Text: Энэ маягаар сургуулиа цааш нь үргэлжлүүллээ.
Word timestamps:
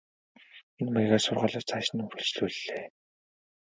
Энэ 0.79 0.91
маягаар 0.93 1.23
сургуулиа 1.23 1.63
цааш 1.67 1.87
нь 1.93 2.03
үргэлжлүүллээ. 2.05 2.85